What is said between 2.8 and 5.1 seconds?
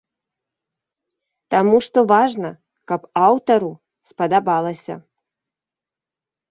каб аўтару спадабалася.